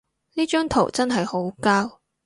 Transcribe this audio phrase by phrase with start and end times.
[0.33, 1.99] 呢張圖真係好膠